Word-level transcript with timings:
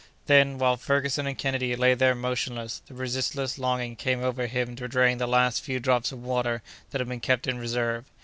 Then, 0.25 0.57
while 0.57 0.77
Ferguson 0.77 1.27
and 1.27 1.37
Kennedy 1.37 1.75
lay 1.75 1.93
there 1.93 2.15
motionless, 2.15 2.81
the 2.87 2.95
resistless 2.95 3.59
longing 3.59 3.95
came 3.95 4.23
over 4.23 4.47
him 4.47 4.75
to 4.77 4.87
drain 4.87 5.19
the 5.19 5.27
last 5.27 5.61
few 5.63 5.79
drops 5.79 6.11
of 6.11 6.23
water 6.23 6.63
that 6.89 6.99
had 6.99 7.07
been 7.07 7.19
kept 7.19 7.45
in 7.47 7.59
reserve. 7.59 8.05